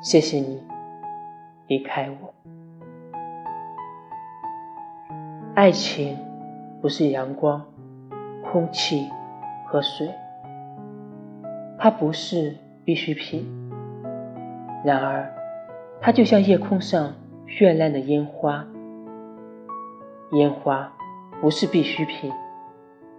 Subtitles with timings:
[0.00, 0.62] 谢谢你
[1.66, 2.32] 离开我。
[5.54, 6.16] 爱情
[6.80, 7.64] 不是阳光、
[8.44, 9.08] 空气
[9.66, 10.08] 和水，
[11.78, 13.44] 它不是必需品。
[14.84, 15.28] 然而，
[16.00, 17.12] 它就像夜空上
[17.48, 18.64] 绚烂的烟花。
[20.30, 20.92] 烟花
[21.40, 22.32] 不是必需品，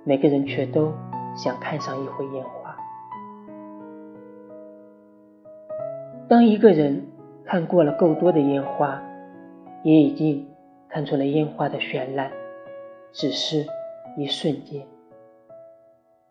[0.06, 0.94] 每个人却都
[1.36, 2.59] 想看上一回烟花。
[6.30, 7.08] 当一个人
[7.44, 9.02] 看过了够多的烟花，
[9.82, 10.48] 也已经
[10.88, 12.30] 看出了烟花的绚烂，
[13.12, 13.66] 只是
[14.16, 14.86] 一瞬间，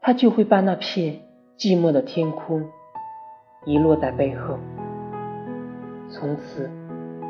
[0.01, 1.17] 他就会把那片
[1.59, 2.65] 寂寞的天空
[3.65, 4.57] 遗落在背后，
[6.09, 6.71] 从此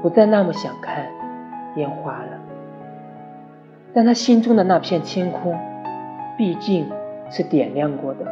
[0.03, 1.07] 不再那么想看
[1.77, 2.39] 烟花了。
[3.95, 5.59] 但他心中的那片天空，
[6.37, 6.87] 毕竟
[7.31, 8.27] 是点亮过的。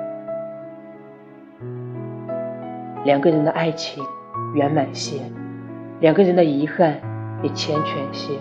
[3.02, 4.04] 两个人的爱情。
[4.54, 5.20] 圆满些，
[6.00, 7.00] 两个人的遗憾
[7.42, 8.34] 也缱绻些。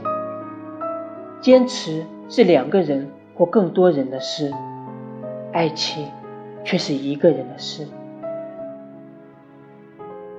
[1.41, 4.51] 坚持是两个人或更多人的事，
[5.53, 6.07] 爱情
[6.63, 7.85] 却是一个人的事。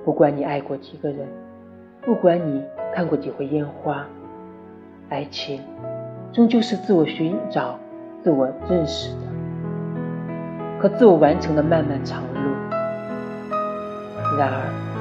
[0.03, 1.27] 不管你爱过几个人，
[2.01, 4.05] 不管你看过几回烟花，
[5.09, 5.61] 爱情
[6.33, 7.79] 终究是自我寻找、
[8.23, 9.21] 自我认识的
[10.81, 12.39] 和自我完成的漫漫长路。
[14.37, 14.96] 然而。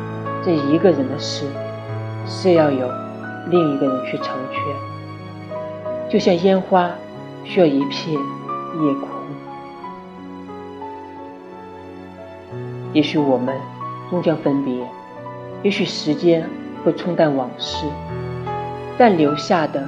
[0.47, 1.45] 这一个人的事
[2.25, 2.89] 是要有
[3.51, 4.63] 另一个人去成全，
[6.09, 6.89] 就像烟花
[7.43, 9.09] 需要一片夜空。
[12.93, 13.57] 也许我们
[14.09, 14.73] 终将分别，
[15.65, 16.49] 也许时间
[16.85, 17.85] 会冲淡往事，
[18.97, 19.85] 但留下的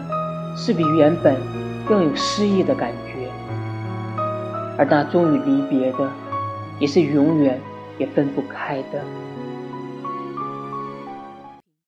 [0.56, 1.36] 是比原本
[1.86, 3.30] 更有诗意的感觉。
[4.76, 6.10] 而那终于离别的，
[6.80, 7.60] 也是永远
[7.96, 9.00] 也分不开的。